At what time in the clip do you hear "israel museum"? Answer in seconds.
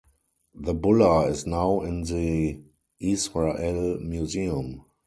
2.99-4.83